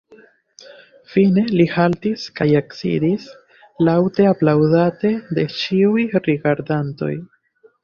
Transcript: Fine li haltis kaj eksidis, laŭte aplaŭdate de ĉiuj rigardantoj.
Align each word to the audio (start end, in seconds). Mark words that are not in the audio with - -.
Fine 1.15 1.43
li 1.59 1.67
haltis 1.73 2.23
kaj 2.39 2.47
eksidis, 2.61 3.27
laŭte 3.89 4.27
aplaŭdate 4.31 5.15
de 5.39 5.47
ĉiuj 5.61 6.09
rigardantoj. 6.31 7.15